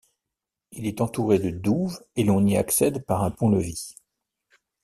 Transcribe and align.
Il 0.71 0.87
est 0.87 0.99
entouré 0.99 1.37
de 1.37 1.51
douves 1.51 1.99
et 2.15 2.23
l'on 2.23 2.43
y 2.47 2.57
accède 2.57 3.05
par 3.05 3.21
un 3.23 3.29
pont-levis. 3.29 3.93